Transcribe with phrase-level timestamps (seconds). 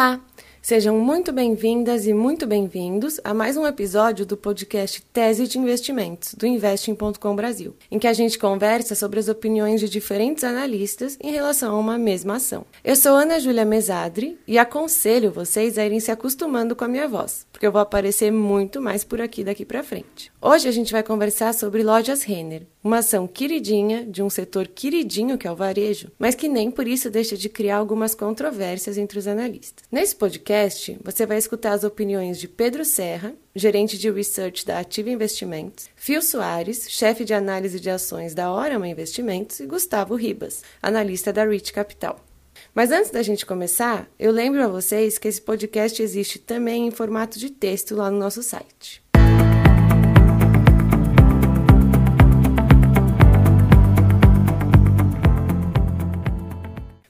[0.00, 0.18] Olá!
[0.62, 6.34] Sejam muito bem-vindas e muito bem-vindos a mais um episódio do podcast Tese de Investimentos,
[6.34, 11.30] do Investing.com Brasil, em que a gente conversa sobre as opiniões de diferentes analistas em
[11.30, 12.64] relação a uma mesma ação.
[12.84, 17.08] Eu sou Ana Júlia Mesadri e aconselho vocês a irem se acostumando com a minha
[17.08, 20.32] voz, porque eu vou aparecer muito mais por aqui daqui para frente.
[20.40, 25.36] Hoje a gente vai conversar sobre lojas Renner, uma ação queridinha de um setor queridinho
[25.36, 29.18] que é o varejo, mas que nem por isso deixa de criar algumas controvérsias entre
[29.18, 29.84] os analistas.
[29.92, 35.10] Nesse podcast, você vai escutar as opiniões de Pedro Serra, gerente de research da Ativa
[35.10, 41.30] Investimentos, Fio Soares, chefe de análise de ações da Orama Investimentos e Gustavo Ribas, analista
[41.30, 42.24] da Rich Capital.
[42.74, 46.90] Mas antes da gente começar, eu lembro a vocês que esse podcast existe também em
[46.90, 49.02] formato de texto lá no nosso site.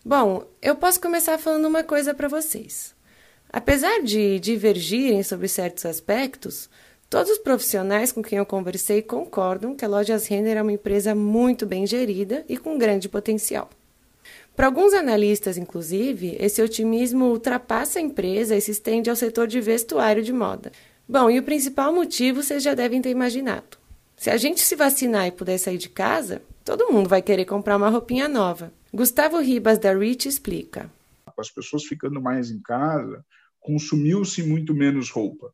[0.04, 2.94] Bom, eu posso começar falando uma coisa para vocês.
[3.52, 6.70] Apesar de divergirem sobre certos aspectos,
[7.08, 11.14] todos os profissionais com quem eu conversei concordam que a Lojas Renner é uma empresa
[11.14, 13.68] muito bem gerida e com grande potencial.
[14.56, 19.60] Para alguns analistas, inclusive, esse otimismo ultrapassa a empresa e se estende ao setor de
[19.60, 20.70] vestuário de moda.
[21.08, 23.78] Bom, e o principal motivo vocês já devem ter imaginado.
[24.16, 27.76] Se a gente se vacinar e puder sair de casa, todo mundo vai querer comprar
[27.76, 28.72] uma roupinha nova.
[28.92, 30.90] Gustavo Ribas da Rich explica.
[31.24, 33.24] Com as pessoas ficando mais em casa,
[33.60, 35.52] consumiu-se muito menos roupa.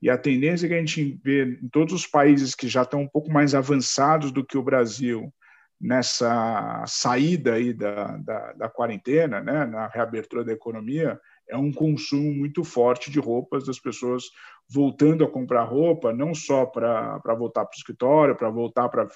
[0.00, 3.08] E a tendência que a gente vê em todos os países que já estão um
[3.08, 5.32] pouco mais avançados do que o Brasil
[5.80, 12.32] nessa saída aí da, da, da quarentena, né, na reabertura da economia, é um consumo
[12.32, 14.24] muito forte de roupas das pessoas
[14.68, 19.06] voltando a comprar roupa, não só para voltar para o escritório, para voltar para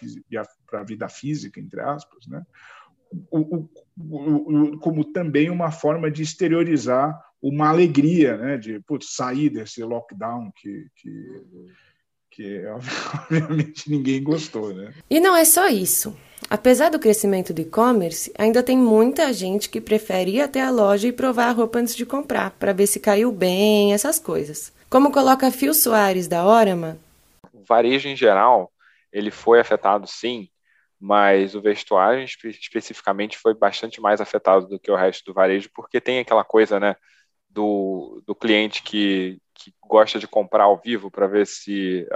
[0.72, 2.42] a vida física, entre aspas, né?
[3.30, 9.82] o, o, como também uma forma de exteriorizar uma alegria, né, de putz, sair desse
[9.82, 11.10] lockdown que, que,
[12.38, 14.94] que obviamente ninguém gostou, né?
[15.10, 16.16] E não é só isso.
[16.48, 21.08] Apesar do crescimento do e-commerce, ainda tem muita gente que prefere ir até a loja
[21.08, 24.72] e provar a roupa antes de comprar, para ver se caiu bem, essas coisas.
[24.88, 26.96] Como coloca Phil Soares da Orama,
[27.52, 28.72] o varejo em geral,
[29.12, 30.48] ele foi afetado sim
[31.00, 35.70] mas o vestuário espe especificamente foi bastante mais afetado do que o resto do varejo,
[35.72, 36.96] porque tem aquela coisa, né,
[37.48, 42.06] do, do cliente que, que gosta de comprar ao vivo para ver se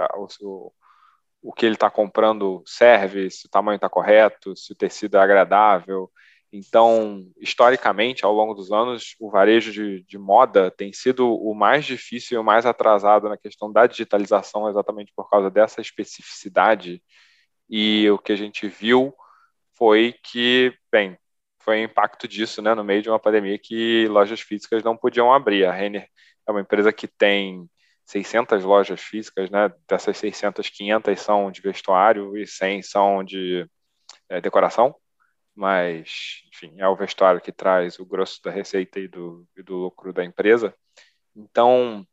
[0.41, 0.71] o,
[1.41, 5.19] o que ele está comprando serve, se o tamanho está correto, se o tecido é
[5.19, 6.11] agradável.
[6.51, 11.83] Então, historicamente, ao longo dos anos, o varejo de, de moda tem sido o mais
[11.85, 17.01] difícil e o mais atrasado na questão da digitalização, exatamente por causa dessa especificidade
[17.69, 19.13] e o que a gente viu
[19.75, 21.17] foi que, bem,
[21.59, 25.33] foi o impacto disso, né, no meio de uma pandemia que lojas físicas não podiam
[25.33, 25.65] abrir.
[25.65, 26.07] A Renner
[26.47, 27.69] é uma empresa que tem
[28.05, 29.71] 600 lojas físicas, né?
[29.87, 33.67] Dessas 600, 500 são de vestuário e 100 são de
[34.29, 34.95] é, decoração.
[35.55, 39.75] Mas, enfim, é o vestuário que traz o grosso da receita e do, e do
[39.77, 40.73] lucro da empresa.
[41.35, 42.05] Então,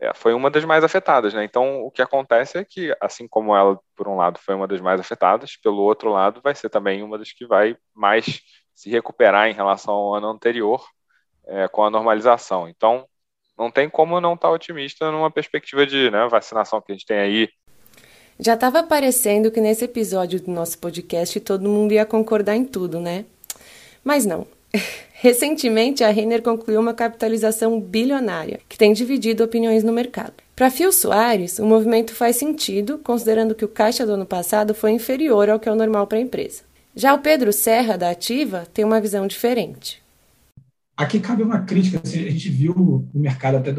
[0.00, 1.44] é, foi uma das mais afetadas, né?
[1.44, 4.80] Então, o que acontece é que, assim como ela, por um lado, foi uma das
[4.80, 8.40] mais afetadas, pelo outro lado, vai ser também uma das que vai mais
[8.74, 10.84] se recuperar em relação ao ano anterior
[11.46, 12.68] é, com a normalização.
[12.68, 13.08] Então,
[13.58, 17.18] não tem como não estar otimista numa perspectiva de né, vacinação que a gente tem
[17.18, 17.48] aí.
[18.38, 22.98] Já estava parecendo que nesse episódio do nosso podcast todo mundo ia concordar em tudo,
[22.98, 23.24] né?
[24.02, 24.46] Mas não.
[25.14, 30.34] Recentemente, a Renner concluiu uma capitalização bilionária, que tem dividido opiniões no mercado.
[30.54, 34.90] Para Phil Soares, o movimento faz sentido, considerando que o caixa do ano passado foi
[34.90, 36.62] inferior ao que é o normal para a empresa.
[36.94, 40.03] Já o Pedro Serra, da Ativa, tem uma visão diferente.
[40.96, 42.00] Aqui cabe uma crítica.
[42.02, 42.72] Assim, a gente viu
[43.12, 43.72] o mercado até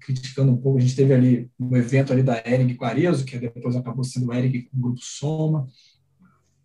[0.00, 0.78] criticando um pouco.
[0.78, 4.34] A gente teve ali um evento ali da a Arezo, que depois acabou sendo o
[4.34, 5.68] Ering com o Grupo Soma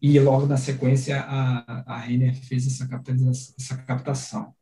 [0.01, 2.89] e logo na sequência a, a Renner fez essa,
[3.57, 4.53] essa captação.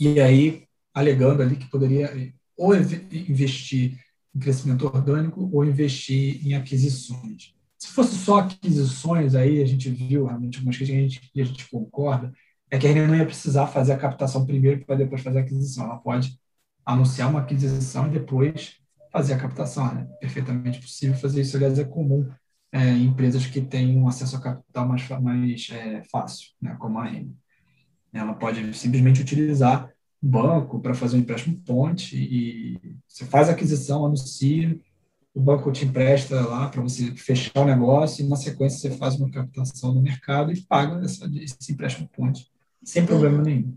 [0.00, 0.64] E aí,
[0.94, 3.98] alegando ali que poderia ou investir
[4.34, 7.54] em crescimento orgânico ou investir em aquisições.
[7.78, 11.44] Se fosse só aquisições, aí a gente viu realmente algumas coisas que a gente, a
[11.44, 12.32] gente concorda,
[12.70, 15.42] é que a Renner não ia precisar fazer a captação primeiro para depois fazer a
[15.42, 15.84] aquisição.
[15.84, 16.38] Ela pode
[16.84, 18.76] anunciar uma aquisição e depois
[19.10, 19.86] fazer a captação.
[19.86, 22.28] É perfeitamente possível fazer isso, aliás, é comum
[22.70, 27.04] é, empresas que têm um acesso a capital mais, mais é, fácil, né, como a
[27.04, 27.30] REN.
[28.12, 29.90] Ela pode simplesmente utilizar
[30.22, 34.78] o banco para fazer um empréstimo ponte e você faz a aquisição, anuncia,
[35.34, 39.14] o banco te empresta lá para você fechar o negócio e na sequência você faz
[39.16, 42.50] uma captação no mercado e paga essa, esse empréstimo ponte
[42.82, 43.76] sem problema nenhum.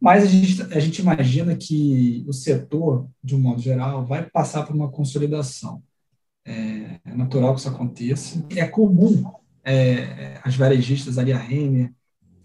[0.00, 4.64] Mas a gente, a gente imagina que o setor, de um modo geral, vai passar
[4.64, 5.82] por uma consolidação.
[6.44, 8.46] É, é natural que isso aconteça.
[8.54, 9.24] É comum
[9.64, 11.90] é, as varejistas ali, a Renner,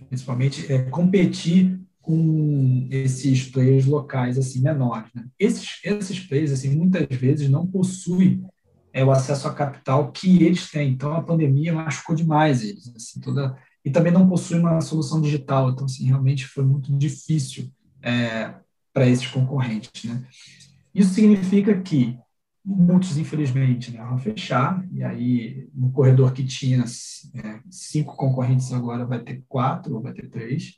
[0.08, 5.10] principalmente, é, competir com esses players locais assim menores.
[5.14, 5.26] Né?
[5.38, 8.42] Esses, esses players, assim, muitas vezes, não possuem
[8.94, 10.94] é, o acesso a capital que eles têm.
[10.94, 12.92] Então, a pandemia machucou demais eles.
[12.96, 13.56] Assim, toda,
[13.90, 15.72] e também não possuem uma solução digital.
[15.72, 17.72] Então, assim, realmente foi muito difícil
[18.04, 18.54] é,
[18.94, 20.04] para esses concorrentes.
[20.04, 20.24] Né?
[20.94, 22.16] Isso significa que
[22.64, 29.08] muitos, infelizmente, né, vão fechar, e aí no corredor que tinha é, cinco concorrentes agora
[29.08, 30.76] vai ter quatro ou vai ter três,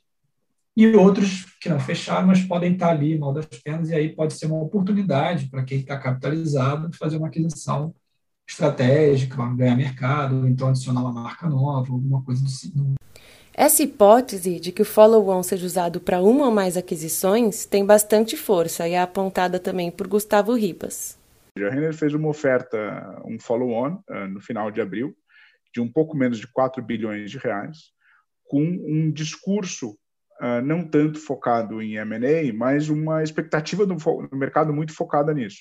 [0.74, 4.32] e outros que não fecharam, mas podem estar ali mal das pernas, e aí pode
[4.32, 7.94] ser uma oportunidade para quem está capitalizado fazer uma aquisição
[8.52, 12.94] estratégica, ganhar mercado, ou então adicionar uma marca nova, alguma coisa do tipo.
[13.54, 18.36] Essa hipótese de que o follow-on seja usado para uma ou mais aquisições tem bastante
[18.36, 21.18] força e é apontada também por Gustavo Ribas.
[21.58, 25.14] A Renner fez uma oferta, um follow-on, uh, no final de abril,
[25.72, 27.92] de um pouco menos de 4 bilhões de reais,
[28.44, 29.90] com um discurso
[30.40, 33.96] uh, não tanto focado em M&A, mas uma expectativa do,
[34.32, 35.60] mercado muito focada nisso.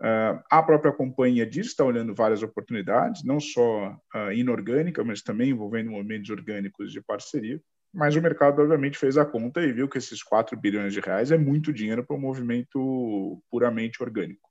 [0.00, 3.96] Uh, a própria companhia diz está olhando várias oportunidades, não só
[4.34, 7.60] inorgânica, mas também envolvendo movimentos orgânicos de parceria.
[7.94, 11.30] Mas o mercado, obviamente, fez a conta e viu que esses 4 bilhões de reais
[11.30, 14.50] é muito dinheiro para um movimento puramente orgânico.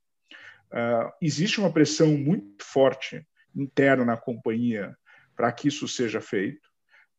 [0.72, 3.24] Uh, existe uma pressão muito forte
[3.54, 4.96] interna na companhia
[5.36, 6.66] para que isso seja feito.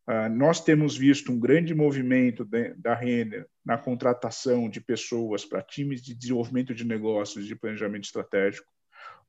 [0.07, 2.48] Uh, nós temos visto um grande movimento
[2.78, 8.68] da Renner na contratação de pessoas para times de desenvolvimento de negócios de planejamento estratégico.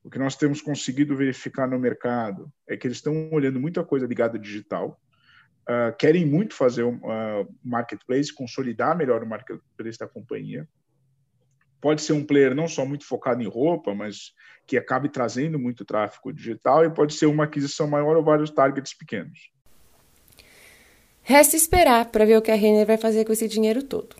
[0.03, 4.05] O que nós temos conseguido verificar no mercado é que eles estão olhando muita coisa
[4.05, 5.01] ligada ao digital,
[5.67, 7.01] uh, querem muito fazer o um,
[7.63, 10.67] marketplace, consolidar melhor o marketplace da companhia,
[11.81, 14.31] pode ser um player não só muito focado em roupa, mas
[14.65, 18.93] que acabe trazendo muito tráfego digital e pode ser uma aquisição maior ou vários targets
[18.93, 19.56] pequenos.
[21.29, 24.15] Resta esperar para ver o que a Renner vai fazer com esse dinheiro todo.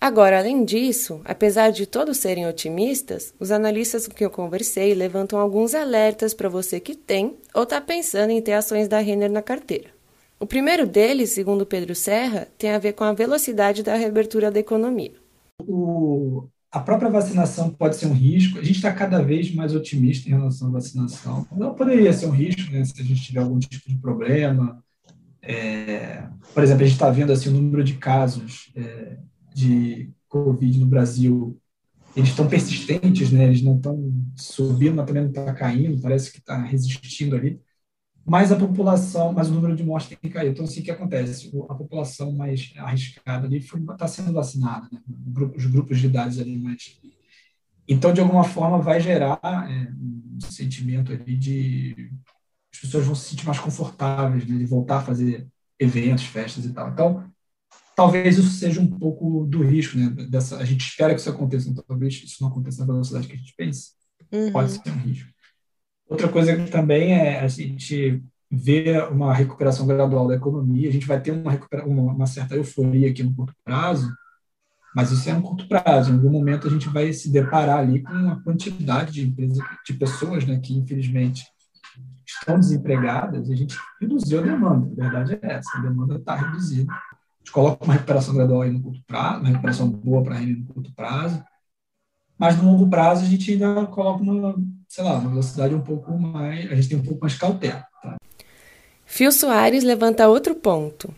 [0.00, 5.38] Agora, além disso, apesar de todos serem otimistas, os analistas com que eu conversei levantam
[5.38, 9.42] alguns alertas para você que tem ou está pensando em ter ações da Renner na
[9.42, 9.90] carteira.
[10.40, 14.58] O primeiro deles, segundo Pedro Serra, tem a ver com a velocidade da reabertura da
[14.58, 15.12] economia.
[15.62, 18.58] O, a própria vacinação pode ser um risco.
[18.58, 21.46] A gente está cada vez mais otimista em relação à vacinação.
[21.52, 24.83] Não poderia ser um risco né, se a gente tiver algum tipo de problema.
[25.46, 29.18] É, por exemplo, a gente está vendo assim, o número de casos é,
[29.54, 31.58] de Covid no Brasil.
[32.16, 33.44] Eles estão persistentes, né?
[33.44, 37.60] eles não estão subindo, mas também não está caindo, parece que está resistindo ali
[38.24, 40.50] mais a população, mais o número de mortes tem cair.
[40.50, 41.52] Então, assim, o que acontece?
[41.68, 45.00] A população mais arriscada ali está sendo vacinada, né?
[45.54, 46.98] os grupos de idades ali mais...
[47.86, 52.10] Então, de alguma forma, vai gerar é, um sentimento ali de...
[52.74, 54.58] As pessoas vão se sentir mais confortáveis, né?
[54.58, 55.46] de voltar a fazer
[55.78, 56.90] eventos, festas e tal.
[56.90, 57.24] Então,
[57.94, 60.10] talvez isso seja um pouco do risco, né?
[60.28, 63.34] Dessa, a gente espera que isso aconteça, então talvez isso não aconteça na velocidade que
[63.34, 63.90] a gente pensa.
[64.32, 64.50] Uhum.
[64.50, 65.30] Pode ser um risco.
[66.08, 70.88] Outra coisa que também é a gente ver uma recuperação gradual da economia.
[70.88, 71.52] A gente vai ter uma,
[71.86, 74.12] uma, certa euforia aqui no curto prazo,
[74.94, 76.10] mas isso é no curto prazo.
[76.10, 79.94] Em algum momento a gente vai se deparar ali com uma quantidade de empresas, de
[79.94, 81.44] pessoas, né, que infelizmente
[82.26, 83.48] estão desempregadas.
[83.48, 84.90] E a gente reduziu a demanda.
[84.92, 85.78] A verdade é essa.
[85.78, 86.92] A demanda está reduzida.
[86.92, 86.96] A
[87.38, 90.64] gente coloca uma recuperação gradual aí no curto prazo, uma recuperação boa para a no
[90.66, 91.44] curto prazo,
[92.38, 94.54] mas no longo prazo a gente ainda coloca uma
[94.94, 96.70] sei lá, uma velocidade um pouco mais.
[96.70, 97.84] A gente tem um pouco mais cautela.
[98.00, 98.16] Tá?
[99.04, 101.12] Fio Soares levanta outro ponto.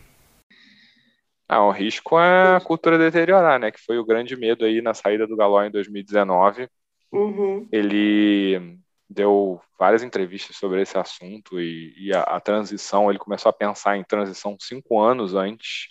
[1.47, 3.71] Ah, o risco é a cultura deteriorar, né?
[3.71, 6.67] Que foi o grande medo aí na saída do Galó em 2019.
[7.11, 7.67] Uhum.
[7.71, 8.79] Ele
[9.09, 13.09] deu várias entrevistas sobre esse assunto e, e a, a, transição.
[13.09, 15.87] Ele começou a pensar em transição cinco anos antes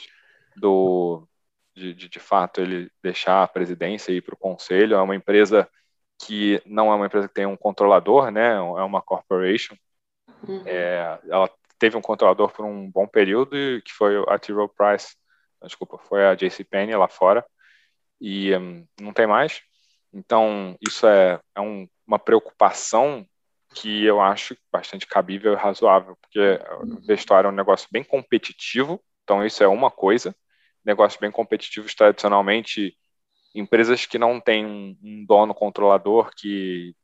[0.56, 1.26] do
[1.74, 4.96] de, de, de fato ele deixar a presidência e ir para o conselho.
[4.96, 5.68] É uma empresa
[6.18, 8.54] que não é uma empresa que tem um controlador, né?
[8.54, 9.76] É uma corporation.
[10.46, 10.62] Uhum.
[10.66, 13.50] É, ela teve um controlador por um bom período,
[13.82, 14.52] que foi a T.
[14.52, 15.14] Rowe Price,
[15.62, 16.64] desculpa, foi a J.C.
[16.64, 17.44] Penney lá fora,
[18.20, 19.60] e um, não tem mais.
[20.12, 23.26] Então, isso é, é um, uma preocupação
[23.74, 29.02] que eu acho bastante cabível e razoável, porque o vestuário é um negócio bem competitivo,
[29.22, 30.34] então isso é uma coisa.
[30.84, 32.96] Negócios bem competitivos, tradicionalmente,
[33.54, 36.94] empresas que não têm um dono controlador que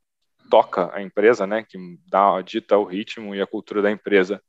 [0.51, 4.43] toca a empresa, né, que dá, dita o ritmo e a cultura da empresa,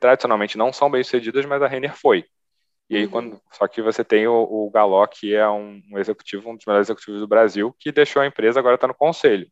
[0.00, 2.24] tradicionalmente não são bem sucedidas, mas a Renner foi.
[2.88, 3.10] E aí, uhum.
[3.10, 6.64] quando, só que você tem o, o Galó, que é um, um, executivo, um dos
[6.64, 9.50] melhores executivos do Brasil, que deixou a empresa, agora está no conselho.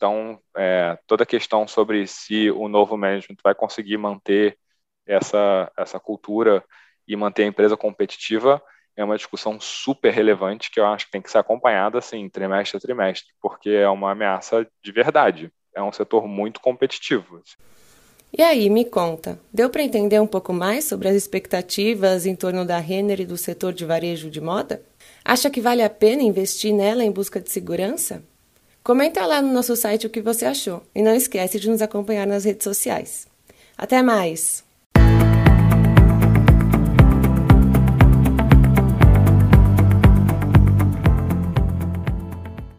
[0.00, 4.56] Então, é, toda a questão sobre se o novo management vai conseguir manter
[5.06, 6.64] essa, essa cultura
[7.06, 8.62] e manter a empresa competitiva
[8.96, 12.78] é uma discussão super relevante que eu acho que tem que ser acompanhada assim, trimestre
[12.78, 15.52] a trimestre, porque é uma ameaça de verdade.
[15.74, 17.42] É um setor muito competitivo.
[18.32, 22.64] E aí, me conta, deu para entender um pouco mais sobre as expectativas em torno
[22.64, 24.82] da Renner e do setor de varejo de moda?
[25.22, 28.24] Acha que vale a pena investir nela em busca de segurança?
[28.82, 32.26] Comenta lá no nosso site o que você achou e não esquece de nos acompanhar
[32.26, 33.26] nas redes sociais.
[33.76, 34.64] Até mais!